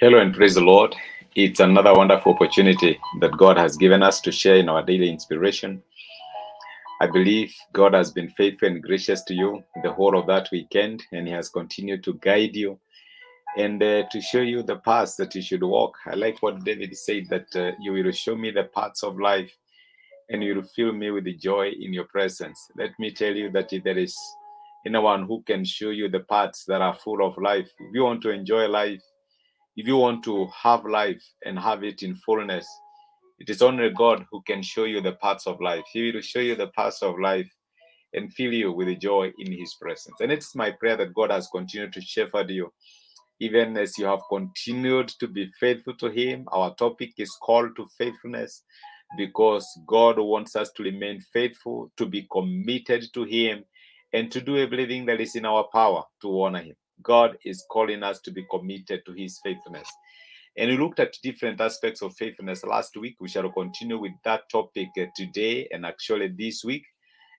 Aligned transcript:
Hello 0.00 0.20
and 0.20 0.32
praise 0.32 0.54
the 0.54 0.60
Lord. 0.60 0.94
It's 1.34 1.58
another 1.58 1.92
wonderful 1.92 2.32
opportunity 2.32 3.00
that 3.18 3.36
God 3.36 3.58
has 3.58 3.76
given 3.76 4.00
us 4.00 4.20
to 4.20 4.30
share 4.30 4.54
in 4.54 4.68
our 4.68 4.80
daily 4.80 5.10
inspiration. 5.10 5.82
I 7.00 7.08
believe 7.08 7.52
God 7.72 7.94
has 7.94 8.12
been 8.12 8.30
faithful 8.30 8.68
and 8.68 8.80
gracious 8.80 9.24
to 9.24 9.34
you 9.34 9.64
the 9.82 9.90
whole 9.90 10.16
of 10.16 10.28
that 10.28 10.50
weekend, 10.52 11.02
and 11.10 11.26
He 11.26 11.32
has 11.32 11.48
continued 11.48 12.04
to 12.04 12.14
guide 12.14 12.54
you 12.54 12.78
and 13.56 13.82
uh, 13.82 14.04
to 14.12 14.20
show 14.20 14.40
you 14.40 14.62
the 14.62 14.76
paths 14.76 15.16
that 15.16 15.34
you 15.34 15.42
should 15.42 15.64
walk. 15.64 15.96
I 16.06 16.14
like 16.14 16.40
what 16.44 16.62
David 16.62 16.96
said 16.96 17.24
that 17.30 17.56
uh, 17.56 17.72
you 17.80 17.92
will 17.92 18.12
show 18.12 18.36
me 18.36 18.52
the 18.52 18.70
paths 18.72 19.02
of 19.02 19.18
life 19.18 19.50
and 20.30 20.44
you 20.44 20.54
will 20.54 20.62
fill 20.62 20.92
me 20.92 21.10
with 21.10 21.24
the 21.24 21.34
joy 21.34 21.72
in 21.76 21.92
your 21.92 22.04
presence. 22.04 22.70
Let 22.76 22.90
me 23.00 23.10
tell 23.10 23.34
you 23.34 23.50
that 23.50 23.72
if 23.72 23.82
there 23.82 23.98
is 23.98 24.16
anyone 24.86 25.24
who 25.24 25.42
can 25.42 25.64
show 25.64 25.90
you 25.90 26.08
the 26.08 26.20
paths 26.20 26.66
that 26.68 26.82
are 26.82 26.94
full 26.94 27.26
of 27.26 27.36
life, 27.36 27.68
if 27.80 27.92
you 27.92 28.04
want 28.04 28.22
to 28.22 28.30
enjoy 28.30 28.68
life, 28.68 29.02
if 29.78 29.86
you 29.86 29.96
want 29.96 30.24
to 30.24 30.48
have 30.60 30.84
life 30.84 31.22
and 31.44 31.56
have 31.56 31.84
it 31.84 32.02
in 32.02 32.16
fullness, 32.16 32.66
it 33.38 33.48
is 33.48 33.62
only 33.62 33.90
God 33.90 34.26
who 34.28 34.42
can 34.42 34.60
show 34.60 34.82
you 34.82 35.00
the 35.00 35.12
paths 35.12 35.46
of 35.46 35.60
life. 35.60 35.84
He 35.92 36.10
will 36.10 36.20
show 36.20 36.40
you 36.40 36.56
the 36.56 36.66
paths 36.66 37.00
of 37.00 37.16
life 37.20 37.48
and 38.12 38.34
fill 38.34 38.52
you 38.52 38.72
with 38.72 38.88
the 38.88 38.96
joy 38.96 39.30
in 39.38 39.52
His 39.52 39.76
presence. 39.80 40.16
And 40.20 40.32
it's 40.32 40.56
my 40.56 40.72
prayer 40.72 40.96
that 40.96 41.14
God 41.14 41.30
has 41.30 41.46
continued 41.46 41.92
to 41.92 42.00
shepherd 42.00 42.50
you, 42.50 42.72
even 43.38 43.76
as 43.76 43.96
you 43.96 44.06
have 44.06 44.22
continued 44.28 45.10
to 45.20 45.28
be 45.28 45.48
faithful 45.60 45.94
to 45.98 46.10
Him. 46.10 46.46
Our 46.50 46.74
topic 46.74 47.12
is 47.16 47.30
called 47.40 47.76
to 47.76 47.86
faithfulness 47.96 48.64
because 49.16 49.64
God 49.86 50.18
wants 50.18 50.56
us 50.56 50.72
to 50.72 50.82
remain 50.82 51.20
faithful, 51.32 51.92
to 51.98 52.04
be 52.04 52.26
committed 52.32 53.04
to 53.14 53.22
Him, 53.22 53.62
and 54.12 54.28
to 54.32 54.40
do 54.40 54.58
everything 54.58 55.06
that 55.06 55.20
is 55.20 55.36
in 55.36 55.46
our 55.46 55.68
power 55.72 56.02
to 56.22 56.42
honor 56.42 56.62
Him. 56.62 56.74
God 57.02 57.36
is 57.44 57.64
calling 57.70 58.02
us 58.02 58.20
to 58.20 58.30
be 58.30 58.46
committed 58.50 59.02
to 59.06 59.12
His 59.12 59.38
faithfulness. 59.42 59.88
And 60.56 60.70
we 60.70 60.76
looked 60.76 60.98
at 60.98 61.16
different 61.22 61.60
aspects 61.60 62.02
of 62.02 62.16
faithfulness 62.16 62.64
last 62.64 62.96
week. 62.96 63.16
We 63.20 63.28
shall 63.28 63.48
continue 63.50 63.98
with 63.98 64.12
that 64.24 64.50
topic 64.50 64.88
uh, 65.00 65.04
today 65.14 65.68
and 65.70 65.86
actually 65.86 66.28
this 66.36 66.64
week. 66.64 66.84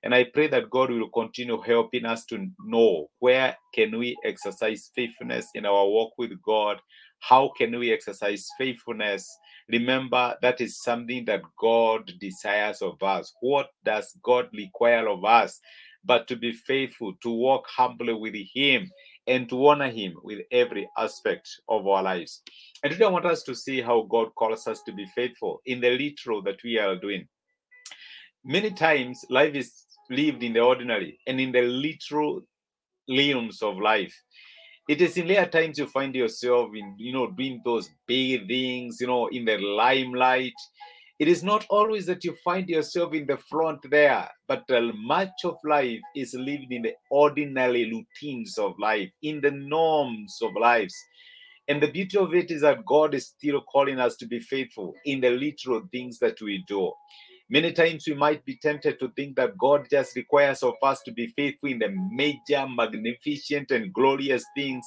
And 0.04 0.16
I 0.16 0.24
pray 0.24 0.48
that 0.48 0.70
God 0.70 0.90
will 0.90 1.10
continue 1.10 1.60
helping 1.60 2.06
us 2.06 2.24
to 2.28 2.48
know 2.66 3.10
where 3.20 3.58
can 3.76 3.98
we 3.98 4.16
exercise 4.24 4.90
faithfulness 4.96 5.48
in 5.54 5.66
our 5.66 5.86
walk 5.86 6.14
with 6.18 6.32
God. 6.42 6.80
How 7.20 7.52
can 7.58 7.78
we 7.78 7.92
exercise 7.92 8.48
faithfulness? 8.58 9.30
Remember, 9.68 10.38
that 10.42 10.62
is 10.62 10.82
something 10.82 11.26
that 11.26 11.42
God 11.60 12.10
desires 12.22 12.82
of 12.82 13.04
us. 13.04 13.34
What 13.42 13.68
does 13.84 14.18
God 14.24 14.48
require 14.54 15.10
of 15.10 15.26
us? 15.26 15.60
But 16.06 16.30
to 16.30 16.38
be 16.38 16.54
faithful, 16.54 17.16
to 17.22 17.30
walk 17.30 17.68
humbly 17.68 18.14
with 18.14 18.36
Him, 18.54 18.90
and 19.30 19.48
to 19.48 19.68
honor 19.68 19.90
Him 19.90 20.16
with 20.24 20.40
every 20.52 20.90
aspect 20.98 21.48
of 21.70 21.88
our 21.88 22.02
lives. 22.02 22.42
And 22.84 22.92
today 22.92 23.06
I 23.06 23.10
want 23.10 23.28
us 23.28 23.44
to 23.44 23.56
see 23.56 23.80
how 23.80 24.02
God 24.10 24.34
calls 24.36 24.68
us 24.68 24.82
to 24.84 24.92
be 24.92 25.06
faithful 25.16 25.62
in 25.68 25.80
the 25.80 25.92
literal 25.92 26.42
that 26.44 26.58
we 26.64 26.80
are 26.80 26.96
doing. 26.96 27.28
Many 28.44 28.72
times, 28.72 29.24
life 29.30 29.54
is 29.54 29.86
lived 30.10 30.42
in 30.42 30.54
the 30.54 30.62
ordinary 30.62 31.20
and 31.28 31.40
in 31.40 31.52
the 31.52 31.62
literal 31.62 32.42
realms 33.08 33.62
of 33.62 33.78
life. 33.78 34.16
It 34.88 35.02
is 35.02 35.16
in 35.18 35.28
later 35.28 35.46
times 35.46 35.78
you 35.78 35.86
find 35.86 36.16
yourself 36.16 36.72
in, 36.74 36.96
you 36.98 37.14
know, 37.14 37.30
doing 37.30 37.62
those 37.64 37.88
big 38.08 38.48
things, 38.48 38.98
you 39.00 39.06
know, 39.06 39.28
in 39.28 39.46
the 39.46 39.60
limelight. 39.60 40.54
It 41.20 41.28
is 41.28 41.44
not 41.44 41.66
always 41.70 42.06
that 42.06 42.24
you 42.24 42.34
find 42.46 42.70
yourself 42.70 43.14
in 43.14 43.28
the 43.28 43.36
front 43.50 43.80
there, 43.92 44.30
but 44.48 44.64
uh, 44.72 44.82
much 44.96 45.44
of 45.44 45.58
life 45.66 46.00
is 46.16 46.34
lived 46.34 46.72
in 46.72 46.84
the 46.84 46.94
ordinary 47.12 47.92
routines 47.92 48.58
of 48.58 48.74
life, 48.80 49.10
in 49.22 49.42
the 49.42 49.52
norms 49.52 50.38
of 50.42 50.52
lives. 50.60 50.96
And 51.68 51.84
the 51.84 51.92
beauty 51.92 52.18
of 52.18 52.34
it 52.34 52.52
is 52.52 52.62
that 52.62 52.86
God 52.86 53.14
is 53.14 53.28
still 53.28 53.62
calling 53.62 54.00
us 54.00 54.16
to 54.16 54.28
be 54.28 54.40
faithful 54.40 54.94
in 55.06 55.20
the 55.20 55.30
literal 55.30 55.84
things 55.92 56.20
that 56.20 56.42
we 56.42 56.64
do. 56.68 56.92
Many 57.50 57.74
times 57.74 58.06
we 58.08 58.14
might 58.14 58.46
be 58.46 58.58
tempted 58.62 59.00
to 59.00 59.12
think 59.16 59.36
that 59.36 59.58
God 59.58 59.88
just 59.92 60.16
requires 60.16 60.64
of 60.64 60.76
us 60.82 61.02
to 61.02 61.12
be 61.12 61.28
faithful 61.36 61.70
in 61.70 61.80
the 61.80 61.94
major, 62.12 62.66
magnificent, 62.68 63.72
and 63.72 63.94
glorious 63.94 64.46
things. 64.56 64.86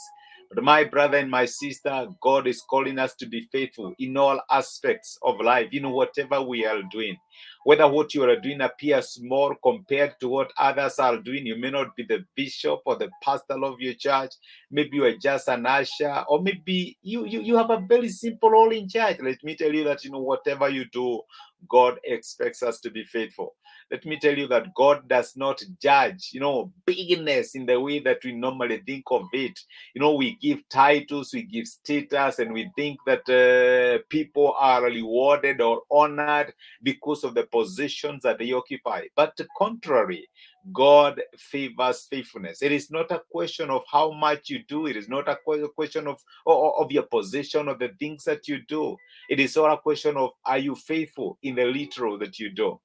My 0.55 0.85
brother 0.85 1.17
and 1.17 1.31
my 1.31 1.47
sister, 1.47 2.07
God 2.21 2.47
is 2.47 2.61
calling 2.61 2.99
us 2.99 3.15
to 3.17 3.27
be 3.27 3.49
faithful 3.51 3.95
in 3.99 4.17
all 4.17 4.41
aspects 4.51 5.19
of 5.23 5.41
life, 5.41 5.69
in 5.73 5.89
whatever 5.91 6.43
we 6.43 6.67
are 6.67 6.83
doing. 6.91 7.17
Whether 7.65 7.89
what 7.89 8.13
you 8.13 8.25
are 8.25 8.37
doing 8.39 8.61
appears 8.61 9.11
small 9.11 9.55
compared 9.63 10.21
to 10.21 10.29
what 10.29 10.53
others 10.59 10.99
are 10.99 11.17
doing, 11.17 11.47
you 11.47 11.57
may 11.57 11.71
not 11.71 11.97
be 11.97 12.05
the 12.05 12.25
bishop 12.37 12.81
or 12.85 12.97
the 12.97 13.09
pastor 13.23 13.65
of 13.65 13.81
your 13.81 13.95
church. 13.95 14.33
Maybe 14.71 14.97
you 14.97 15.05
are 15.05 15.17
just 15.17 15.49
an 15.49 15.65
usher, 15.65 16.25
or 16.29 16.43
maybe 16.43 16.99
you, 17.03 17.25
you, 17.25 17.41
you 17.41 17.57
have 17.57 17.71
a 17.71 17.81
very 17.89 18.09
simple 18.09 18.51
role 18.51 18.73
in 18.73 18.89
church. 18.89 19.19
Let 19.23 19.43
me 19.43 19.57
tell 19.57 19.73
you 19.73 19.85
that, 19.85 20.05
you 20.05 20.11
know, 20.11 20.21
whatever 20.21 20.69
you 20.69 20.85
do, 20.93 21.23
God 21.69 21.99
expects 22.05 22.63
us 22.63 22.81
to 22.81 22.91
be 22.91 23.05
faithful. 23.05 23.55
Let 23.91 24.07
me 24.07 24.19
tell 24.19 24.37
you 24.37 24.47
that 24.49 24.75
God 24.75 25.07
does 25.09 25.37
not 25.37 25.63
judge, 25.81 26.31
you 26.33 26.41
know, 26.41 26.73
bigness 26.87 27.55
in 27.55 27.67
the 27.67 27.79
way 27.79 27.99
that 28.01 28.21
we 28.25 28.33
normally 28.33 28.83
think 28.87 29.05
of 29.11 29.25
it. 29.33 29.59
You 29.95 30.01
know, 30.01 30.15
we 30.15 30.37
give 30.37 30.67
titles, 30.71 31.33
we 31.35 31.43
give 31.43 31.67
status, 31.67 32.39
and 32.39 32.53
we 32.53 32.71
think 32.75 33.01
that 33.07 33.29
uh, 33.29 34.03
people 34.09 34.55
are 34.59 34.83
rewarded 34.85 35.61
or 35.61 35.83
honored 35.91 36.55
because 36.83 37.23
of 37.23 37.35
the 37.35 37.45
positions 37.45 38.23
that 38.23 38.39
they 38.39 38.53
occupy. 38.53 39.03
But 39.15 39.39
contrary, 39.59 40.29
God 40.73 41.21
favors 41.37 42.07
faithfulness. 42.11 42.63
It 42.63 42.73
is 42.73 42.91
not 42.91 43.11
a 43.11 43.23
question 43.31 43.71
of 43.71 43.83
how 43.91 44.13
much 44.13 44.51
you 44.51 44.63
do. 44.69 44.87
It 44.87 44.97
is 44.97 45.09
not 45.09 45.29
a 45.29 45.37
question 45.75 46.07
of, 46.07 46.23
of 46.47 46.93
your 46.93 47.05
position 47.05 47.69
or 47.69 47.75
the 47.75 47.91
things 47.99 48.25
that 48.25 48.47
you 48.47 48.61
do. 48.69 48.97
It 49.29 49.41
is 49.41 49.57
all 49.57 49.73
a 49.73 49.79
question 49.79 50.17
of 50.17 50.31
are 50.45 50.59
you 50.59 50.75
faithful 50.75 51.39
in 51.43 51.55
the 51.55 51.65
literal 51.65 52.19
that 52.19 52.39
you 52.39 52.51
do. 52.51 52.81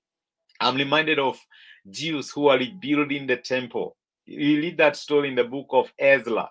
I'm 0.60 0.76
reminded 0.76 1.20
of 1.20 1.40
Jews 1.90 2.32
who 2.32 2.48
are 2.48 2.58
rebuilding 2.58 3.28
the 3.28 3.38
temple. 3.38 3.96
You 4.26 4.58
read 4.58 4.78
that 4.78 4.96
story 4.96 5.30
in 5.30 5.36
the 5.36 5.44
book 5.44 5.68
of 5.72 5.92
Ezra. 6.00 6.50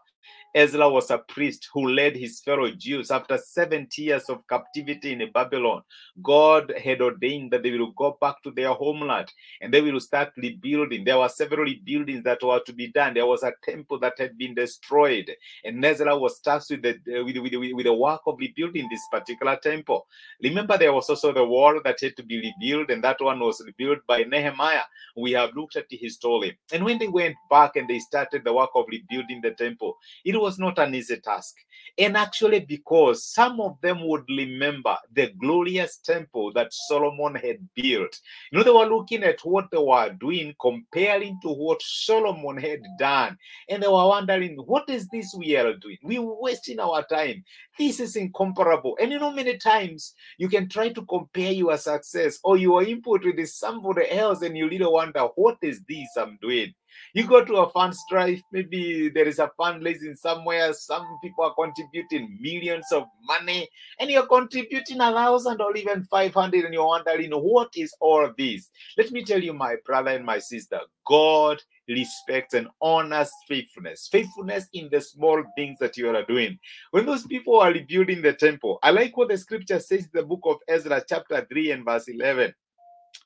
Ezra 0.57 0.89
was 0.89 1.11
a 1.11 1.19
priest 1.19 1.69
who 1.75 1.87
led 1.91 2.17
his 2.17 2.41
fellow 2.41 2.71
Jews 2.71 3.11
after 3.11 3.37
70 3.37 4.01
years 4.01 4.31
of 4.31 4.49
captivity 4.49 5.13
in 5.13 5.31
Babylon. 5.31 5.83
God 6.23 6.73
had 6.83 7.03
ordained 7.03 7.51
that 7.51 7.63
they 7.63 7.73
will 7.73 7.93
go 7.93 8.17
back 8.23 8.43
to 8.43 8.51
their 8.51 8.73
homeland 8.73 9.31
and 9.61 9.71
they 9.71 9.83
will 9.83 10.01
start 10.01 10.33
rebuilding. 10.39 11.05
There 11.05 11.19
were 11.19 11.29
several 11.29 11.71
buildings 11.85 12.25
that 12.25 12.43
were 12.43 12.63
to 12.65 12.73
be 12.73 12.87
done. 12.87 13.13
There 13.13 13.27
was 13.27 13.43
a 13.43 13.53
temple 13.63 13.99
that 13.99 14.15
had 14.17 14.39
been 14.39 14.55
destroyed, 14.55 15.31
and 15.63 15.85
Ezra 15.85 16.17
was 16.17 16.41
tasked 16.41 16.71
with 16.71 16.81
the, 16.81 17.23
with, 17.23 17.37
with, 17.37 17.53
with 17.75 17.85
the 17.85 17.93
work 17.93 18.23
of 18.27 18.39
rebuilding 18.39 18.89
this 18.89 19.03
particular 19.13 19.59
temple. 19.63 20.07
Remember, 20.43 20.79
there 20.79 20.95
was 20.95 21.11
also 21.11 21.35
the 21.35 21.45
wall 21.45 21.83
that 21.85 22.01
had 22.01 22.17
to 22.17 22.23
be 22.23 22.39
rebuilt, 22.41 22.89
and 22.89 23.05
that 23.05 23.21
one 23.21 23.41
was 23.41 23.63
rebuilt 23.67 23.99
by 24.07 24.23
Nehemiah. 24.23 24.85
We 25.19 25.33
have 25.33 25.55
looked 25.55 25.77
at 25.77 25.85
his 25.91 26.15
story. 26.15 26.59
And 26.73 26.83
when 26.83 26.99
they 26.99 27.09
went 27.09 27.37
back 27.51 27.77
and 27.77 27.87
they 27.87 27.99
started 27.99 28.43
the 28.43 28.55
work 28.55 28.71
of 28.75 28.87
rebuilding 28.89 29.43
the 29.43 29.51
temple, 29.51 29.99
it 30.25 30.35
was 30.46 30.46
not 30.59 30.79
an 30.79 30.95
easy 30.95 31.17
task. 31.17 31.57
And 31.99 32.17
actually, 32.17 32.61
because 32.61 33.25
some 33.25 33.61
of 33.61 33.81
them 33.81 34.07
would 34.07 34.25
remember 34.29 34.97
the 35.15 35.33
glorious 35.41 35.97
temple 35.99 36.53
that 36.53 36.73
Solomon 36.73 37.35
had 37.35 37.57
built. 37.75 38.21
You 38.51 38.59
know, 38.59 38.65
they 38.65 38.71
were 38.71 38.85
looking 38.85 39.23
at 39.23 39.41
what 39.45 39.71
they 39.71 39.79
were 39.79 40.11
doing, 40.21 40.55
comparing 40.61 41.39
to 41.43 41.49
what 41.49 41.81
Solomon 41.81 42.59
had 42.59 42.83
done. 42.99 43.39
And 43.71 43.83
they 43.83 43.89
were 43.89 44.09
wondering, 44.09 44.57
what 44.57 44.89
is 44.91 45.09
this 45.09 45.35
we 45.39 45.57
are 45.57 45.75
doing? 45.75 45.97
We 46.03 46.19
are 46.19 46.41
wasting 46.41 46.81
our 46.81 47.03
time. 47.07 47.43
This 47.79 47.99
is 48.01 48.17
incomparable. 48.17 48.97
And 49.01 49.11
you 49.11 49.19
know, 49.19 49.33
many 49.33 49.57
times 49.57 50.15
you 50.39 50.49
can 50.49 50.69
try 50.69 50.91
to 50.91 51.05
compare 51.07 51.53
your 51.53 51.77
success 51.79 52.39
or 52.45 52.59
your 52.59 52.83
input 52.83 53.25
with 53.25 53.49
somebody 53.49 54.11
else, 54.11 54.43
and 54.43 54.57
you 54.57 54.69
really 54.69 54.87
wonder, 54.87 55.29
what 55.35 55.57
is 55.63 55.81
this 55.89 56.09
I'm 56.17 56.39
doing? 56.43 56.75
You 57.15 57.27
go 57.27 57.45
to 57.45 57.57
a 57.59 57.71
fund 57.71 57.95
drive, 58.11 58.43
maybe 58.53 59.09
there 59.09 59.27
is 59.27 59.39
a 59.39 59.51
fundraising 59.59 60.17
somewhere, 60.17 60.73
some 60.73 61.07
people 61.23 61.45
are 61.45 61.55
contributing 61.55 62.39
millions 62.41 62.87
of 62.93 63.05
money, 63.25 63.69
and 64.01 64.11
you're 64.11 64.27
contributing 64.27 65.01
a 65.01 65.13
thousand 65.13 65.61
or 65.61 65.77
even 65.77 66.05
500, 66.05 66.65
and 66.65 66.75
you're 66.75 66.87
wondering, 66.87 67.31
what 67.33 67.71
is 67.77 67.95
all 68.01 68.31
this? 68.37 68.71
Let 68.99 69.11
me 69.13 69.25
tell 69.25 69.43
you, 69.43 69.53
my 69.53 69.77
brother 69.85 70.11
and 70.11 70.25
my 70.25 70.39
sister, 70.39 70.81
God 71.07 71.63
respects 71.89 72.55
and 72.55 72.69
honors 72.81 73.31
faithfulness. 73.49 74.09
Faithfulness 74.11 74.69
in 74.73 74.89
the 74.91 75.01
small 75.01 75.43
things 75.57 75.79
that 75.81 75.97
you 75.97 76.09
are 76.09 76.25
doing. 76.25 76.59
When 76.91 77.07
those 77.07 77.27
people 77.27 77.61
are 77.61 77.73
rebuilding 77.73 78.23
the 78.23 78.33
temple, 78.33 78.79
I 78.83 78.91
like 78.91 79.17
what 79.17 79.29
the 79.29 79.39
scripture 79.39 79.81
says 79.81 80.05
in 80.05 80.11
the 80.13 80.23
book 80.25 80.41
of 80.45 80.57
Ezra, 80.69 81.03
chapter 81.09 81.47
3 81.49 81.71
and 81.71 81.85
verse 81.85 82.09
11. 82.09 82.53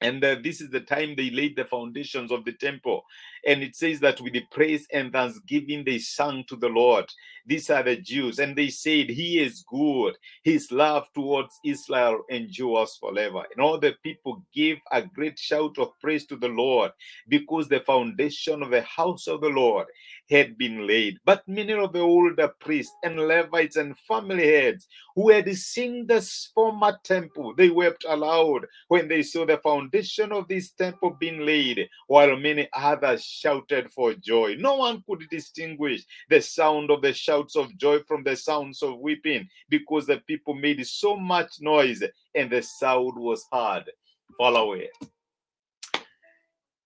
And 0.01 0.25
uh, 0.25 0.37
this 0.43 0.61
is 0.61 0.71
the 0.71 0.81
time 0.81 1.15
they 1.15 1.31
laid 1.31 1.57
the 1.57 1.65
foundations 1.65 2.33
of 2.33 2.45
the 2.45 2.53
temple. 2.53 3.05
And 3.47 3.63
it 3.63 3.77
says 3.77 4.01
that 4.01 4.21
with 4.21 4.33
the 4.33 4.45
praise 4.51 4.87
and 4.93 5.13
thanksgiving 5.13 5.85
they 5.85 5.99
sang 5.99 6.45
to 6.49 6.57
the 6.57 6.69
Lord. 6.69 7.07
These 7.47 7.71
are 7.71 7.83
the 7.83 7.97
Jews. 7.97 8.39
And 8.39 8.57
they 8.57 8.69
said, 8.69 9.11
He 9.11 9.39
is 9.39 9.65
good. 9.69 10.17
His 10.43 10.71
love 10.73 11.07
towards 11.15 11.59
Israel 11.65 12.23
endures 12.31 12.97
forever. 12.97 13.45
And 13.53 13.63
all 13.63 13.79
the 13.79 13.95
people 14.03 14.43
gave 14.55 14.79
a 14.91 15.03
great 15.03 15.39
shout 15.39 15.79
of 15.79 15.99
praise 16.01 16.27
to 16.27 16.37
the 16.37 16.49
Lord 16.49 16.93
because 17.29 17.69
the 17.69 17.81
foundation 17.81 18.63
of 18.63 18.71
the 18.71 18.83
house 18.83 19.27
of 19.27 19.41
the 19.41 19.49
Lord 19.49 19.87
had 20.31 20.57
been 20.57 20.87
laid. 20.87 21.19
But 21.25 21.47
many 21.49 21.73
of 21.73 21.93
the 21.93 22.01
older 22.01 22.49
priests 22.61 22.95
and 23.03 23.17
Levites 23.17 23.77
and 23.77 23.99
family 23.99 24.47
heads 24.47 24.87
who 25.15 25.31
had 25.31 25.53
seen 25.57 26.07
this 26.07 26.51
former 26.55 26.99
temple, 27.05 27.55
they 27.57 27.71
wept 27.71 28.05
aloud 28.09 28.67
when 28.89 29.09
they 29.09 29.23
saw 29.23 29.45
the 29.45 29.59
foundation 29.59 30.33
of 30.33 30.47
this 30.49 30.71
temple 30.71 31.17
being 31.19 31.45
laid, 31.45 31.89
while 32.07 32.37
many 32.37 32.69
others 32.73 33.25
shouted 33.25 33.91
for 33.93 34.15
joy. 34.15 34.57
No 34.59 34.77
one 34.77 35.03
could 35.09 35.25
distinguish 35.31 36.05
the 36.29 36.41
sound 36.41 36.91
of 36.91 37.03
the 37.03 37.13
shouts 37.13 37.57
of 37.57 37.77
joy 37.77 37.99
from 38.07 38.23
the 38.23 38.37
sounds 38.37 38.83
of 38.83 38.99
weeping 38.99 39.49
because 39.69 40.07
the 40.07 40.19
people 40.27 40.55
made 40.55 40.87
so 40.87 41.17
much 41.17 41.61
noise 41.61 42.03
and 42.35 42.51
the 42.51 42.63
sound 42.63 43.15
was 43.17 43.45
heard 43.53 43.85
far 44.39 44.57
away. 44.57 44.89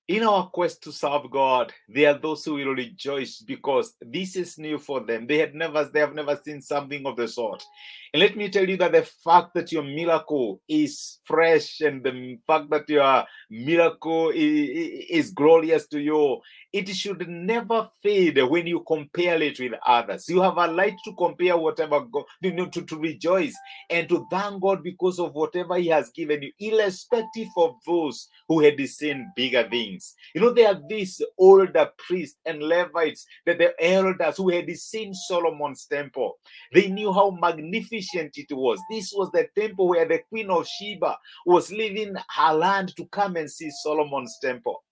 In 0.07 0.23
our 0.23 0.49
quest 0.49 0.83
to 0.83 0.93
serve 0.93 1.31
God, 1.31 1.73
there 1.89 2.11
are 2.11 2.19
those 2.19 2.45
who 2.45 2.55
will 2.55 2.75
rejoice 2.75 3.39
because 3.39 3.95
this 4.03 4.37
is 4.37 4.59
new 4.59 4.79
for 4.79 5.01
them. 5.01 5.27
They 5.27 5.39
had 5.39 5.55
never, 5.55 5.85
they 5.85 6.01
have 6.01 6.15
never 6.15 6.39
seen 6.45 6.61
something 6.61 7.07
of 7.07 7.17
the 7.17 7.27
sort. 7.27 7.65
And 8.13 8.21
let 8.21 8.37
me 8.37 8.51
tell 8.51 8.69
you 8.69 8.77
that 8.77 8.93
the 8.93 9.03
fact 9.03 9.55
that 9.55 9.73
your 9.73 9.83
miracle 9.83 10.61
is 10.69 11.19
fresh 11.25 11.81
and 11.81 12.05
the 12.05 12.39
fact 12.47 12.69
that 12.71 12.89
your 12.89 13.25
miracle 13.51 14.31
is, 14.31 15.07
is 15.09 15.31
glorious 15.31 15.87
to 15.89 16.01
you, 16.01 16.41
it 16.75 16.89
should 16.89 17.29
never 17.29 17.89
fade 18.03 18.43
when 18.43 18.67
you 18.67 18.85
compare 18.87 19.41
it 19.41 19.59
with 19.59 19.73
others. 19.87 20.29
You 20.29 20.43
have 20.43 20.59
a 20.59 20.75
right 20.75 20.95
to 21.05 21.15
compare 21.15 21.57
whatever 21.57 22.01
God, 22.01 22.25
you 22.41 22.53
know, 22.53 22.67
to, 22.67 22.83
to 22.83 22.99
rejoice 22.99 23.55
and 23.89 24.09
to 24.09 24.27
thank 24.31 24.61
God 24.61 24.83
because 24.83 25.19
of 25.19 25.35
whatever 25.35 25.77
He 25.77 25.89
has 25.89 26.11
given 26.11 26.43
you, 26.43 26.53
irrespective 26.59 27.49
of 27.57 27.77
those 27.87 28.29
who 28.49 28.61
had 28.61 28.79
seen 28.89 29.33
bigger 29.35 29.69
things. 29.69 29.94
You 30.35 30.41
know, 30.41 30.53
there 30.53 30.69
are 30.69 30.81
these 30.89 31.21
older 31.39 31.91
priests 31.99 32.39
and 32.47 32.63
Levites, 32.63 33.27
that 33.47 33.59
the 33.59 33.75
elders 33.81 34.37
who 34.37 34.51
had 34.51 34.71
seen 34.77 35.15
Solomon's 35.15 35.87
temple. 35.87 36.39
They 36.73 36.89
knew 36.89 37.13
how 37.13 37.31
magnificent 37.31 38.37
it 38.37 38.53
was. 38.53 38.81
This 38.91 39.13
was 39.15 39.31
the 39.33 39.49
temple 39.57 39.89
where 39.89 40.07
the 40.07 40.21
Queen 40.29 40.51
of 40.51 40.67
Sheba 40.67 41.17
was 41.47 41.71
leaving 41.71 42.15
her 42.37 42.55
land 42.55 42.95
to 42.97 43.07
come 43.07 43.37
and 43.37 43.51
see 43.51 43.71
Solomon's 43.83 44.39
temple. 44.41 44.83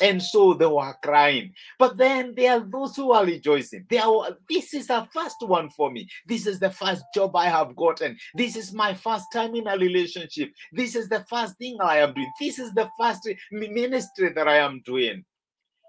And 0.00 0.22
so 0.22 0.54
they 0.54 0.66
were 0.66 0.94
crying. 1.02 1.52
But 1.78 1.96
then 1.96 2.34
there 2.34 2.52
are 2.52 2.60
those 2.60 2.96
who 2.96 3.12
are 3.12 3.24
rejoicing. 3.24 3.86
They 3.90 3.98
are, 3.98 4.36
this 4.48 4.72
is 4.74 4.86
the 4.86 5.06
first 5.12 5.36
one 5.40 5.68
for 5.70 5.90
me. 5.90 6.08
This 6.26 6.46
is 6.46 6.58
the 6.58 6.70
first 6.70 7.04
job 7.14 7.36
I 7.36 7.48
have 7.48 7.76
gotten. 7.76 8.16
This 8.34 8.56
is 8.56 8.72
my 8.72 8.94
first 8.94 9.26
time 9.32 9.54
in 9.54 9.68
a 9.68 9.76
relationship. 9.76 10.52
This 10.72 10.96
is 10.96 11.08
the 11.08 11.24
first 11.28 11.56
thing 11.58 11.76
I 11.80 11.98
am 11.98 12.14
doing. 12.14 12.32
This 12.40 12.58
is 12.58 12.72
the 12.72 12.88
first 12.98 13.28
ministry 13.50 14.32
that 14.32 14.48
I 14.48 14.56
am 14.56 14.80
doing. 14.84 15.24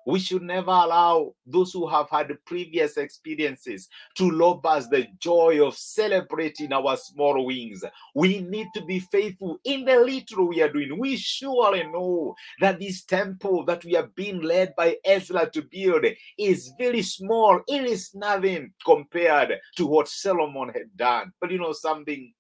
We 0.06 0.20
should 0.20 0.42
never 0.42 0.72
allow 0.72 1.34
those 1.46 1.72
who 1.72 1.88
have 1.88 2.10
had 2.10 2.32
previous 2.46 2.98
experiences 2.98 3.88
to 4.16 4.38
rob 4.38 4.66
us 4.66 4.88
the 4.88 5.08
joy 5.20 5.66
of 5.66 5.78
celebrating 5.78 6.74
our 6.74 6.98
small 6.98 7.46
wings. 7.46 7.84
We 8.16 8.42
need 8.42 8.68
to 8.76 8.84
be 8.84 9.00
faithful 9.00 9.60
in 9.64 9.86
the 9.86 10.00
little 10.00 10.48
we 10.48 10.62
are 10.62 10.72
doing. 10.72 10.98
We 11.00 11.16
surely 11.18 11.84
know 11.84 12.36
that 12.60 12.80
this 12.80 13.04
temple 13.04 13.66
that 13.66 13.86
we 13.86 13.96
are 13.96 14.10
being 14.16 14.42
led 14.42 14.74
by 14.76 14.98
Ezra 15.06 15.50
to 15.52 15.62
build 15.62 16.06
is 16.38 16.74
very 16.78 17.02
small. 17.02 17.62
It 17.68 17.86
is 17.86 18.12
nothing 18.14 18.74
compared 18.86 19.54
to 19.78 19.86
what 19.86 20.08
Solomon 20.08 20.70
had 20.70 20.96
done. 20.96 21.32
But 21.40 21.52
you 21.52 21.60
know 21.60 21.74
something, 21.74 22.34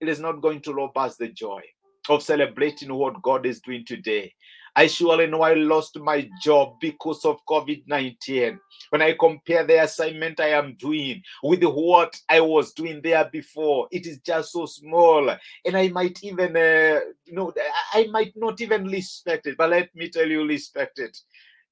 it 0.00 0.08
is 0.08 0.20
not 0.20 0.42
going 0.42 0.60
to 0.62 0.74
rob 0.74 0.96
us 0.96 1.16
the 1.16 1.28
joy 1.28 1.62
of 2.08 2.22
celebrating 2.22 2.92
what 2.94 3.22
God 3.22 3.46
is 3.46 3.60
doing 3.60 3.84
today. 3.86 4.32
I 4.76 4.88
surely 4.88 5.26
know 5.26 5.40
I 5.40 5.54
lost 5.54 5.98
my 5.98 6.28
job 6.42 6.74
because 6.80 7.24
of 7.24 7.44
COVID 7.48 7.84
19. 7.86 8.60
When 8.90 9.00
I 9.00 9.14
compare 9.18 9.64
the 9.64 9.82
assignment 9.82 10.38
I 10.38 10.50
am 10.50 10.76
doing 10.78 11.22
with 11.42 11.64
what 11.64 12.14
I 12.28 12.40
was 12.40 12.74
doing 12.74 13.00
there 13.02 13.24
before, 13.32 13.88
it 13.90 14.06
is 14.06 14.18
just 14.18 14.52
so 14.52 14.66
small. 14.66 15.30
And 15.64 15.76
I 15.76 15.88
might 15.88 16.22
even, 16.22 16.56
uh, 16.56 17.00
you 17.24 17.32
know, 17.32 17.54
I 17.94 18.06
might 18.10 18.34
not 18.36 18.60
even 18.60 18.84
respect 18.86 19.46
it, 19.46 19.56
but 19.56 19.70
let 19.70 19.94
me 19.96 20.10
tell 20.10 20.28
you, 20.28 20.46
respect 20.46 20.98
it. 20.98 21.18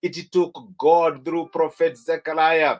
It 0.00 0.32
took 0.32 0.58
God 0.78 1.24
through 1.24 1.50
Prophet 1.52 1.98
Zechariah 1.98 2.78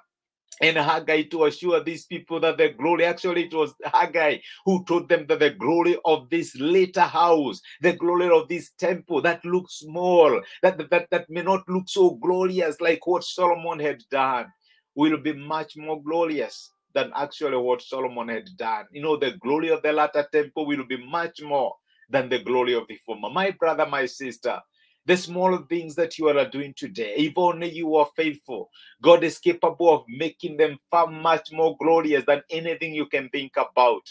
and 0.61 0.77
Haggai 0.77 1.23
to 1.25 1.45
assure 1.45 1.83
these 1.83 2.07
people 2.07 2.41
that 2.41 2.59
the 2.59 2.71
glory, 2.71 3.05
actually, 3.05 3.45
it 3.47 3.55
was 3.55 3.75
Haggai 3.85 4.39
who 4.65 4.85
told 4.85 5.09
them 5.09 5.27
that 5.29 5.41
the 5.41 5.51
glory 5.51 5.99
of 6.05 6.31
this 6.31 6.57
later 6.57 7.01
house, 7.03 7.61
the 7.81 7.93
glory 7.93 8.29
of 8.31 8.49
this 8.49 8.71
temple 8.79 9.21
that 9.23 9.45
looks 9.45 9.81
small, 9.81 10.41
that, 10.63 10.79
that, 10.91 11.09
that 11.11 11.29
may 11.29 11.43
not 11.43 11.69
look 11.69 11.85
so 11.89 12.11
glorious 12.11 12.81
like 12.81 13.07
what 13.07 13.25
Solomon 13.25 13.79
had 13.81 14.03
done, 14.11 14.47
will 14.95 15.17
be 15.19 15.33
much 15.33 15.77
more 15.77 16.03
glorious 16.03 16.71
than 16.95 17.11
actually 17.17 17.57
what 17.57 17.83
Solomon 17.83 18.29
had 18.29 18.49
done. 18.57 18.87
You 18.93 19.03
know, 19.03 19.17
the 19.17 19.33
glory 19.33 19.71
of 19.71 19.83
the 19.83 19.93
latter 19.93 20.27
temple 20.33 20.67
will 20.67 20.85
be 20.85 21.05
much 21.05 21.43
more 21.43 21.75
than 22.09 22.29
the 22.29 22.39
glory 22.39 22.75
of 22.75 22.87
the 22.89 22.97
former. 23.05 23.31
My 23.31 23.51
brother, 23.51 23.87
my 23.87 24.07
sister, 24.07 24.61
the 25.07 25.17
small 25.17 25.57
things 25.69 25.95
that 25.97 26.19
you 26.19 26.29
are 26.29 26.49
doing 26.49 26.75
today, 26.77 27.15
if 27.17 27.35
only 27.37 27.71
you 27.71 27.95
are 27.97 28.09
faithful, 28.17 28.71
God 29.03 29.23
is 29.23 29.39
capable 29.39 29.93
of 29.95 30.05
making 30.09 30.57
them 30.57 30.79
far 30.91 31.07
much 31.07 31.53
more 31.53 31.77
glorious 31.79 32.25
than 32.27 32.43
anything 32.51 32.95
you 32.95 33.07
can 33.07 33.29
think 33.29 33.53
about. 33.57 34.03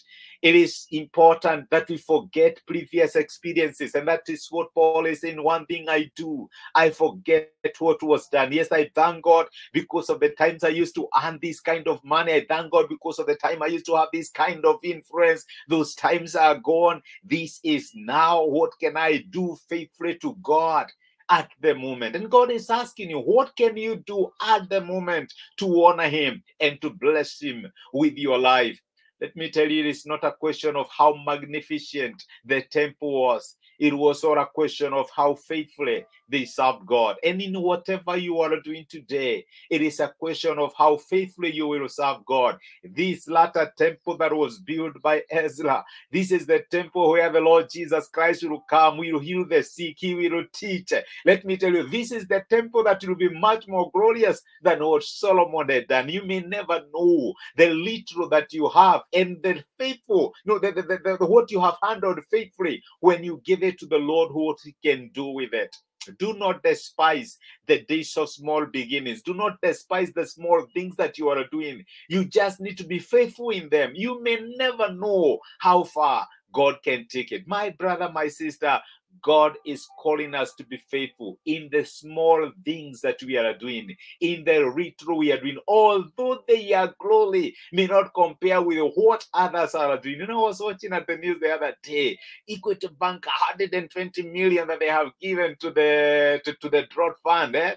It 0.41 0.55
is 0.55 0.85
important 0.91 1.69
that 1.71 1.89
we 1.89 1.97
forget 1.97 2.59
previous 2.67 3.15
experiences, 3.15 3.95
and 3.95 4.07
that 4.07 4.23
is 4.27 4.47
what 4.49 4.73
Paul 4.73 5.05
is 5.05 5.21
saying. 5.21 5.41
One 5.41 5.65
thing 5.65 5.87
I 5.89 6.11
do, 6.15 6.49
I 6.75 6.89
forget 6.89 7.49
what 7.79 8.03
was 8.03 8.27
done. 8.27 8.51
Yes, 8.51 8.71
I 8.71 8.91
thank 8.93 9.23
God 9.23 9.47
because 9.71 10.09
of 10.09 10.19
the 10.19 10.29
times 10.29 10.63
I 10.63 10.69
used 10.69 10.95
to 10.95 11.07
earn 11.23 11.39
this 11.41 11.59
kind 11.59 11.87
of 11.87 12.03
money. 12.03 12.33
I 12.33 12.45
thank 12.47 12.71
God 12.71 12.87
because 12.89 13.19
of 13.19 13.27
the 13.27 13.35
time 13.35 13.63
I 13.63 13.67
used 13.67 13.85
to 13.87 13.95
have 13.95 14.09
this 14.11 14.29
kind 14.29 14.65
of 14.65 14.79
influence. 14.83 15.45
Those 15.67 15.95
times 15.95 16.35
are 16.35 16.59
gone. 16.59 17.01
This 17.23 17.59
is 17.63 17.91
now. 17.95 18.45
What 18.45 18.71
can 18.79 18.97
I 18.97 19.23
do 19.29 19.57
faithfully 19.69 20.17
to 20.19 20.37
God? 20.43 20.82
At 21.29 21.49
the 21.61 21.75
moment. 21.75 22.15
And 22.15 22.29
God 22.29 22.51
is 22.51 22.69
asking 22.69 23.09
you, 23.09 23.19
what 23.19 23.55
can 23.55 23.77
you 23.77 23.97
do 23.97 24.31
at 24.41 24.69
the 24.69 24.81
moment 24.81 25.33
to 25.57 25.85
honor 25.85 26.09
Him 26.09 26.43
and 26.59 26.81
to 26.81 26.89
bless 26.89 27.41
Him 27.41 27.71
with 27.93 28.17
your 28.17 28.37
life? 28.37 28.79
Let 29.21 29.35
me 29.35 29.49
tell 29.49 29.69
you, 29.69 29.85
it's 29.85 30.05
not 30.05 30.23
a 30.23 30.31
question 30.31 30.75
of 30.75 30.87
how 30.95 31.15
magnificent 31.25 32.21
the 32.43 32.61
temple 32.61 33.21
was. 33.21 33.55
It 33.79 33.93
was 33.93 34.23
all 34.23 34.39
a 34.39 34.45
question 34.45 34.93
of 34.93 35.09
how 35.15 35.35
faithfully 35.35 36.05
they 36.29 36.45
served 36.45 36.85
God. 36.85 37.17
And 37.23 37.41
in 37.41 37.59
whatever 37.61 38.17
you 38.17 38.39
are 38.39 38.59
doing 38.61 38.85
today, 38.89 39.45
it 39.69 39.81
is 39.81 39.99
a 39.99 40.07
question 40.07 40.57
of 40.59 40.73
how 40.77 40.97
faithfully 40.97 41.53
you 41.53 41.67
will 41.67 41.89
serve 41.89 42.25
God. 42.25 42.57
This 42.83 43.27
latter 43.27 43.71
temple 43.77 44.17
that 44.17 44.33
was 44.33 44.59
built 44.59 45.01
by 45.01 45.23
Ezra, 45.29 45.83
this 46.11 46.31
is 46.31 46.45
the 46.45 46.63
temple 46.71 47.11
where 47.11 47.31
the 47.31 47.41
Lord 47.41 47.69
Jesus 47.69 48.07
Christ 48.07 48.47
will 48.47 48.63
come, 48.69 48.97
will 48.97 49.19
heal 49.19 49.45
the 49.45 49.63
sick, 49.63 49.95
he 49.99 50.15
will 50.15 50.43
teach. 50.53 50.93
Let 51.25 51.45
me 51.45 51.57
tell 51.57 51.73
you, 51.73 51.87
this 51.87 52.11
is 52.11 52.27
the 52.27 52.43
temple 52.49 52.83
that 52.85 53.03
will 53.05 53.15
be 53.15 53.29
much 53.29 53.67
more 53.67 53.91
glorious 53.91 54.41
than 54.61 54.83
what 54.83 55.03
Solomon 55.03 55.69
had 55.69 55.87
done. 55.87 56.09
You 56.09 56.23
may 56.23 56.41
never 56.41 56.81
know 56.93 57.33
the 57.57 57.69
little 57.69 58.29
that 58.29 58.53
you 58.53 58.69
have 58.69 59.01
and 59.13 59.41
the 59.43 59.63
faithful, 59.77 60.33
no, 60.45 60.59
the, 60.59 60.71
the, 60.71 60.83
the, 60.83 61.17
the 61.19 61.25
what 61.25 61.51
you 61.51 61.59
have 61.61 61.77
handled 61.83 62.19
faithfully 62.29 62.81
when 62.99 63.23
you 63.23 63.41
give 63.45 63.62
it 63.63 63.79
to 63.79 63.85
the 63.85 63.97
Lord, 63.97 64.31
what 64.33 64.57
he 64.63 64.75
can 64.83 65.09
do 65.13 65.25
with 65.25 65.53
it. 65.53 65.75
Do 66.19 66.33
not 66.33 66.63
despise 66.63 67.37
the 67.65 67.81
days 67.83 68.15
of 68.17 68.29
small 68.29 68.65
beginnings. 68.65 69.21
Do 69.21 69.33
not 69.33 69.61
despise 69.61 70.11
the 70.11 70.25
small 70.25 70.65
things 70.73 70.95
that 70.97 71.17
you 71.17 71.29
are 71.29 71.45
doing. 71.49 71.85
You 72.09 72.25
just 72.25 72.59
need 72.59 72.77
to 72.79 72.83
be 72.83 72.99
faithful 72.99 73.51
in 73.51 73.69
them. 73.69 73.93
You 73.95 74.21
may 74.21 74.37
never 74.57 74.91
know 74.91 75.39
how 75.59 75.83
far 75.83 76.27
God 76.53 76.75
can 76.83 77.07
take 77.09 77.31
it. 77.31 77.47
My 77.47 77.69
brother, 77.69 78.11
my 78.13 78.27
sister, 78.27 78.81
God 79.21 79.53
is 79.65 79.87
calling 79.99 80.33
us 80.35 80.53
to 80.55 80.65
be 80.65 80.77
faithful 80.77 81.39
in 81.45 81.69
the 81.71 81.85
small 81.85 82.51
things 82.63 83.01
that 83.01 83.21
we 83.23 83.37
are 83.37 83.53
doing, 83.57 83.95
in 84.19 84.43
the 84.43 84.59
little 84.59 85.17
we 85.17 85.31
are 85.31 85.39
doing, 85.39 85.57
although 85.67 86.43
they 86.47 86.73
are 86.73 86.93
glory, 86.99 87.55
may 87.71 87.87
not 87.87 88.13
compare 88.13 88.61
with 88.61 88.79
what 88.95 89.25
others 89.33 89.75
are 89.75 89.97
doing. 89.97 90.19
You 90.19 90.27
know, 90.27 90.45
I 90.45 90.47
was 90.49 90.59
watching 90.61 90.93
at 90.93 91.07
the 91.07 91.17
news 91.17 91.39
the 91.39 91.53
other 91.53 91.75
day, 91.81 92.17
Equity 92.49 92.87
Bank 92.99 93.25
120 93.25 94.23
million 94.23 94.67
that 94.67 94.79
they 94.79 94.87
have 94.87 95.11
given 95.21 95.55
to 95.59 95.71
the 95.71 96.41
to, 96.43 96.53
to 96.53 96.69
the 96.69 96.83
drought 96.83 97.15
fund. 97.23 97.55
Eh? 97.55 97.75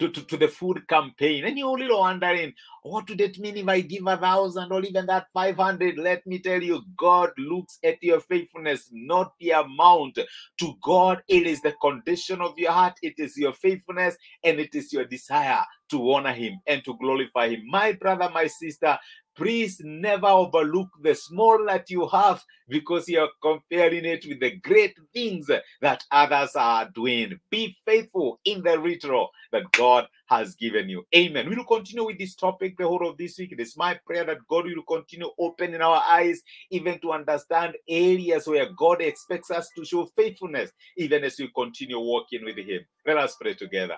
To, 0.00 0.08
to, 0.08 0.22
to 0.24 0.36
the 0.36 0.48
food 0.48 0.88
campaign. 0.88 1.44
And 1.44 1.58
you're 1.58 1.76
a 1.76 1.80
little 1.80 2.00
wondering, 2.00 2.54
what 2.82 3.08
would 3.08 3.20
it 3.20 3.38
mean 3.38 3.58
if 3.58 3.68
I 3.68 3.82
give 3.82 4.06
a 4.06 4.16
thousand 4.16 4.72
or 4.72 4.82
even 4.82 5.06
that 5.06 5.26
500? 5.34 5.98
Let 5.98 6.26
me 6.26 6.38
tell 6.38 6.62
you, 6.62 6.82
God 6.96 7.30
looks 7.36 7.78
at 7.84 8.02
your 8.02 8.20
faithfulness, 8.20 8.88
not 8.90 9.34
the 9.38 9.50
amount. 9.50 10.18
To 10.60 10.74
God, 10.82 11.22
it 11.28 11.46
is 11.46 11.60
the 11.60 11.74
condition 11.80 12.40
of 12.40 12.58
your 12.58 12.72
heart, 12.72 12.94
it 13.02 13.14
is 13.18 13.36
your 13.36 13.52
faithfulness, 13.52 14.16
and 14.42 14.58
it 14.58 14.74
is 14.74 14.92
your 14.92 15.04
desire 15.04 15.64
to 15.90 16.12
honor 16.12 16.32
Him 16.32 16.60
and 16.66 16.82
to 16.84 16.96
glorify 16.96 17.50
Him. 17.50 17.64
My 17.68 17.92
brother, 17.92 18.30
my 18.32 18.46
sister, 18.46 18.98
Please 19.40 19.80
never 19.82 20.26
overlook 20.26 20.90
the 21.02 21.14
small 21.14 21.64
that 21.64 21.88
you 21.88 22.06
have 22.08 22.44
because 22.68 23.08
you 23.08 23.20
are 23.20 23.30
comparing 23.40 24.04
it 24.04 24.26
with 24.28 24.38
the 24.38 24.50
great 24.56 24.94
things 25.14 25.50
that 25.80 26.04
others 26.10 26.54
are 26.56 26.90
doing. 26.94 27.40
Be 27.48 27.74
faithful 27.86 28.38
in 28.44 28.62
the 28.62 28.78
ritual 28.78 29.30
that 29.50 29.72
God 29.72 30.08
has 30.26 30.54
given 30.56 30.90
you. 30.90 31.06
Amen. 31.16 31.48
We 31.48 31.56
will 31.56 31.64
continue 31.64 32.04
with 32.04 32.18
this 32.18 32.34
topic 32.34 32.76
the 32.76 32.86
whole 32.86 33.08
of 33.08 33.16
this 33.16 33.38
week. 33.38 33.52
It 33.52 33.60
is 33.60 33.78
my 33.78 33.98
prayer 34.04 34.24
that 34.24 34.46
God 34.46 34.66
will 34.66 34.82
continue 34.82 35.30
opening 35.38 35.80
our 35.80 36.02
eyes 36.06 36.42
even 36.70 36.98
to 36.98 37.12
understand 37.12 37.76
areas 37.88 38.46
where 38.46 38.70
God 38.70 39.00
expects 39.00 39.50
us 39.50 39.70
to 39.74 39.86
show 39.86 40.04
faithfulness, 40.14 40.70
even 40.98 41.24
as 41.24 41.36
we 41.38 41.50
continue 41.54 41.98
walking 41.98 42.44
with 42.44 42.58
Him. 42.58 42.82
Let 43.06 43.16
us 43.16 43.36
pray 43.40 43.54
together. 43.54 43.96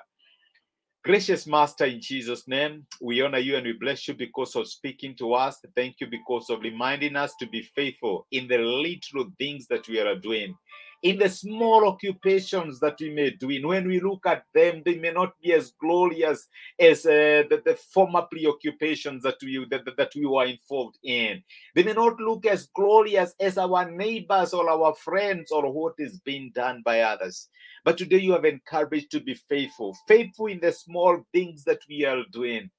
Gracious 1.04 1.48
Master, 1.48 1.86
in 1.86 2.00
Jesus' 2.00 2.46
name, 2.46 2.86
we 3.00 3.22
honor 3.22 3.38
you 3.38 3.56
and 3.56 3.66
we 3.66 3.72
bless 3.72 4.06
you 4.06 4.14
because 4.14 4.54
of 4.54 4.68
speaking 4.68 5.16
to 5.16 5.34
us. 5.34 5.60
Thank 5.74 5.96
you 5.98 6.06
because 6.06 6.48
of 6.48 6.60
reminding 6.60 7.16
us 7.16 7.34
to 7.40 7.46
be 7.48 7.62
faithful 7.74 8.28
in 8.30 8.46
the 8.46 8.58
little 8.58 9.32
things 9.36 9.66
that 9.66 9.88
we 9.88 9.98
are 9.98 10.14
doing, 10.14 10.56
in 11.02 11.18
the 11.18 11.28
small 11.28 11.88
occupations 11.88 12.78
that 12.78 12.96
we 13.00 13.10
may 13.10 13.30
do. 13.30 13.50
In 13.50 13.66
when 13.66 13.88
we 13.88 14.00
look 14.00 14.24
at 14.24 14.44
them, 14.54 14.82
they 14.84 14.98
may 14.98 15.10
not 15.10 15.34
be 15.42 15.52
as 15.52 15.72
glorious 15.80 16.48
as 16.78 17.04
uh, 17.04 17.42
the, 17.50 17.60
the 17.64 17.74
former 17.74 18.22
preoccupations 18.22 19.24
that 19.24 19.36
we 19.42 19.66
that, 19.70 19.84
that 19.96 20.12
we 20.14 20.26
were 20.26 20.46
involved 20.46 20.98
in. 21.02 21.42
They 21.74 21.82
may 21.82 21.92
not 21.92 22.20
look 22.20 22.46
as 22.46 22.68
glorious 22.74 23.34
as 23.40 23.58
our 23.58 23.90
neighbors 23.90 24.54
or 24.54 24.70
our 24.70 24.94
friends 24.94 25.50
or 25.50 25.70
what 25.72 25.94
is 25.98 26.20
being 26.20 26.52
done 26.54 26.82
by 26.84 27.00
others. 27.00 27.48
But 27.84 27.98
today 27.98 28.18
you 28.18 28.32
have 28.32 28.44
encouraged 28.44 29.10
to 29.10 29.20
be 29.20 29.34
faithful, 29.34 29.96
faithful 30.06 30.46
in 30.46 30.60
the 30.60 30.70
small 30.70 31.26
things 31.32 31.64
that 31.64 31.80
we 31.88 32.04
are 32.04 32.22
doing, 32.30 32.70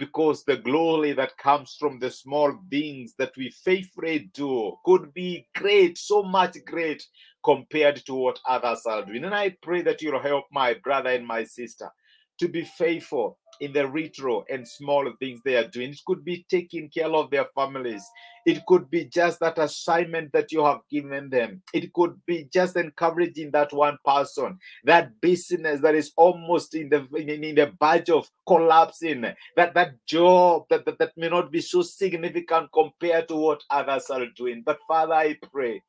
because 0.00 0.42
the 0.44 0.56
glory 0.56 1.12
that 1.12 1.36
comes 1.36 1.76
from 1.78 1.98
the 1.98 2.10
small 2.10 2.58
things 2.70 3.14
that 3.18 3.32
we 3.36 3.50
faithfully 3.50 4.30
do 4.32 4.74
could 4.84 5.12
be 5.12 5.46
great, 5.54 5.98
so 5.98 6.22
much 6.22 6.56
great 6.66 7.06
compared 7.44 7.96
to 8.06 8.14
what 8.14 8.40
others 8.48 8.80
are 8.86 9.04
doing. 9.04 9.24
And 9.24 9.34
I 9.34 9.54
pray 9.62 9.82
that 9.82 10.00
you'll 10.00 10.18
help 10.22 10.46
my 10.50 10.74
brother 10.82 11.10
and 11.10 11.26
my 11.26 11.44
sister 11.44 11.90
to 12.38 12.48
be 12.48 12.64
faithful 12.64 13.38
in 13.60 13.72
the 13.72 13.86
retro 13.86 14.44
and 14.50 14.66
small 14.66 15.10
things 15.20 15.40
they 15.44 15.56
are 15.56 15.68
doing. 15.68 15.90
It 15.90 16.00
could 16.06 16.24
be 16.24 16.46
taking 16.48 16.88
care 16.88 17.10
of 17.10 17.30
their 17.30 17.46
families. 17.54 18.04
It 18.46 18.64
could 18.66 18.90
be 18.90 19.04
just 19.04 19.40
that 19.40 19.58
assignment 19.58 20.32
that 20.32 20.50
you 20.50 20.64
have 20.64 20.80
given 20.90 21.28
them. 21.28 21.62
It 21.74 21.92
could 21.92 22.18
be 22.26 22.48
just 22.52 22.76
encouraging 22.76 23.50
that 23.50 23.72
one 23.72 23.98
person, 24.04 24.58
that 24.84 25.20
business 25.20 25.80
that 25.82 25.94
is 25.94 26.12
almost 26.16 26.74
in 26.74 26.88
the 26.88 27.06
in, 27.14 27.44
in 27.44 27.54
the 27.54 27.72
verge 27.80 28.08
of 28.10 28.28
collapsing, 28.46 29.26
that 29.56 29.74
that 29.74 29.94
job 30.06 30.64
that, 30.70 30.84
that, 30.86 30.98
that 30.98 31.12
may 31.16 31.28
not 31.28 31.52
be 31.52 31.60
so 31.60 31.82
significant 31.82 32.70
compared 32.72 33.28
to 33.28 33.36
what 33.36 33.62
others 33.68 34.08
are 34.10 34.26
doing. 34.36 34.62
But 34.64 34.80
Father, 34.88 35.14
I 35.14 35.36
pray 35.52 35.82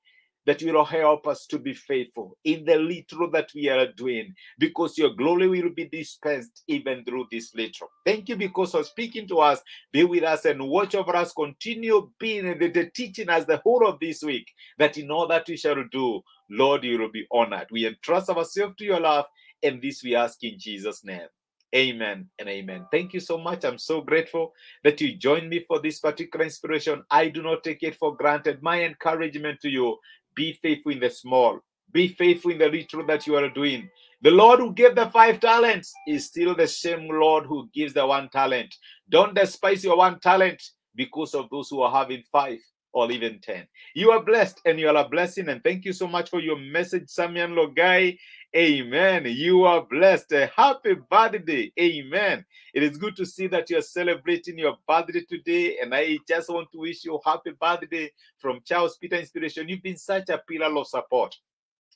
that 0.46 0.62
will 0.64 0.84
help 0.84 1.28
us 1.28 1.46
to 1.48 1.60
be 1.60 1.74
faithful 1.74 2.38
in 2.44 2.66
the 2.66 2.76
little 2.76 3.30
that 3.32 3.50
we 3.54 3.70
are 3.70 3.88
doing, 3.94 4.34
because 4.58 4.98
your 4.98 5.12
glory 5.12 5.48
will 5.48 5.70
be 5.70 5.86
dispensed 5.86 6.64
even 6.68 7.04
through 7.06 7.28
this 7.32 7.54
little. 7.56 7.90
Thank 8.06 8.30
you 8.30 8.36
because 8.36 8.74
of 8.74 8.86
speaking 8.86 9.28
to 9.28 9.40
us, 9.40 9.62
be 9.92 10.04
with 10.04 10.24
us 10.24 10.46
and 10.46 10.68
watch 10.68 10.96
over 10.96 11.16
us, 11.16 11.34
continue 11.34 12.10
being 12.20 12.58
the, 12.58 12.70
the 12.70 12.90
teaching 12.94 13.30
us 13.30 13.46
the 13.46 13.58
whole 13.58 13.88
of 13.88 14.00
this 14.00 14.24
week, 14.24 14.48
that 14.78 14.98
in 14.98 15.12
all 15.12 15.28
that 15.28 15.48
we 15.48 15.58
shall 15.58 15.84
do, 15.92 16.22
Lord, 16.50 16.84
you 16.84 17.00
will 17.00 17.12
be 17.12 17.28
honored. 17.32 17.68
We 17.72 17.86
entrust 17.86 18.30
ourselves 18.30 18.76
to 18.78 18.86
your 18.86 19.00
love, 19.00 19.26
and 19.64 19.82
this 19.82 20.04
we 20.04 20.16
ask 20.16 20.44
in 20.44 20.58
Jesus' 20.58 21.06
name. 21.06 21.28
Amen 21.74 22.28
and 22.38 22.50
amen. 22.50 22.86
Thank 22.92 23.14
you 23.14 23.22
so 23.22 23.38
much. 23.38 23.64
I'm 23.64 23.78
so 23.78 24.02
grateful 24.02 24.52
that 24.84 25.00
you 25.00 25.16
joined 25.16 25.50
me 25.50 25.64
for 25.66 25.80
this 25.80 26.02
particular 26.02 26.44
inspiration. 26.44 27.02
I 27.10 27.30
do 27.30 27.42
not 27.42 27.64
take 27.64 27.82
it 27.82 27.96
for 27.96 28.14
granted. 28.14 28.62
My 28.62 28.84
encouragement 28.84 29.62
to 29.62 29.70
you 29.70 29.98
be 30.36 30.54
faithful 30.62 30.92
in 30.92 31.00
the 31.00 31.10
small. 31.10 31.60
Be 31.92 32.10
faithful 32.10 32.52
in 32.52 32.58
the 32.58 32.70
little 32.70 33.06
that 33.08 33.28
you 33.28 33.36
are 33.36 33.50
doing. 33.50 33.90
The 34.22 34.32
Lord 34.32 34.60
who 34.60 34.74
gave 34.74 34.96
the 34.96 35.10
five 35.10 35.40
talents 35.40 35.94
is 36.08 36.28
still 36.28 36.56
the 36.56 36.68
same 36.68 37.08
Lord 37.10 37.46
who 37.46 37.70
gives 37.74 37.94
the 37.94 38.06
one 38.06 38.30
talent. 38.30 38.74
Don't 39.10 39.36
despise 39.36 39.84
your 39.84 39.98
one 39.98 40.20
talent 40.20 40.62
because 40.96 41.34
of 41.34 41.50
those 41.50 41.70
who 41.70 41.82
are 41.82 41.92
having 41.92 42.24
five 42.32 42.60
or 42.94 43.12
even 43.12 43.40
10. 43.40 43.68
You 43.96 44.12
are 44.12 44.24
blessed 44.24 44.62
and 44.66 44.80
you 44.80 44.90
are 44.90 44.96
a 44.96 45.08
blessing. 45.08 45.50
And 45.50 45.64
thank 45.64 45.86
you 45.86 45.94
so 45.94 46.08
much 46.08 46.30
for 46.30 46.40
your 46.40 46.58
message, 46.58 47.08
Samian 47.08 47.54
Logai. 47.54 48.18
Amen. 48.56 49.26
You 49.28 49.64
are 49.64 49.86
blessed. 49.86 50.34
A 50.34 50.52
happy 50.56 50.96
birthday. 51.10 51.72
Amen. 51.80 52.46
It 52.74 52.84
is 52.84 52.98
good 52.98 53.16
to 53.16 53.26
see 53.26 53.48
that 53.48 53.70
you 53.70 53.78
are 53.78 53.84
celebrating 53.84 54.58
your 54.58 54.78
birthday 54.88 55.22
today. 55.22 55.78
And 55.82 55.96
I 55.96 56.18
just 56.28 56.50
want 56.50 56.72
to 56.72 56.80
wish 56.80 57.06
you 57.06 57.16
a 57.16 57.30
happy 57.30 57.52
birthday 57.52 58.12
from 58.38 58.62
Charles 58.66 58.98
Peter 58.98 59.16
Inspiration. 59.16 59.70
You've 59.70 59.84
been 59.84 59.98
such 59.98 60.30
a 60.30 60.38
pillar 60.38 60.76
of 60.78 60.88
support. 60.88 61.38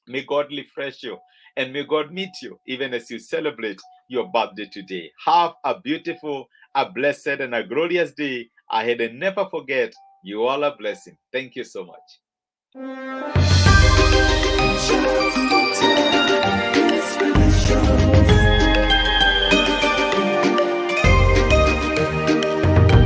May 0.07 0.23
God 0.23 0.47
refresh 0.51 1.03
you 1.03 1.17
and 1.57 1.73
may 1.73 1.83
God 1.83 2.11
meet 2.11 2.41
you 2.41 2.59
even 2.67 2.93
as 2.93 3.09
you 3.09 3.19
celebrate 3.19 3.79
your 4.07 4.27
birthday 4.31 4.69
today. 4.71 5.11
Have 5.25 5.53
a 5.63 5.79
beautiful, 5.79 6.47
a 6.75 6.89
blessed, 6.89 7.27
and 7.27 7.55
a 7.55 7.63
glorious 7.63 8.11
day 8.11 8.49
ahead. 8.71 9.01
And 9.01 9.19
never 9.19 9.45
forget, 9.45 9.93
you 10.25 10.43
all 10.43 10.63
are 10.63 10.73
a 10.73 10.75
blessing. 10.75 11.17
Thank 11.31 11.55
you 11.55 11.63
so 11.63 11.85
much. 11.85 12.19